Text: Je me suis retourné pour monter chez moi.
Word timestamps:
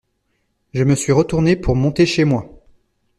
Je 0.73 0.83
me 0.83 0.95
suis 0.95 1.11
retourné 1.11 1.55
pour 1.55 1.75
monter 1.75 2.07
chez 2.07 2.23
moi. 2.25 2.49